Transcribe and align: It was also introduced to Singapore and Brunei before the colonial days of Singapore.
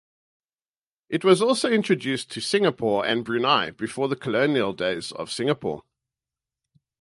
It 1.09 1.23
was 1.23 1.43
also 1.43 1.69
introduced 1.69 2.31
to 2.31 2.41
Singapore 2.41 3.05
and 3.05 3.23
Brunei 3.23 3.69
before 3.69 4.07
the 4.07 4.15
colonial 4.15 4.73
days 4.73 5.11
of 5.11 5.29
Singapore. 5.31 5.83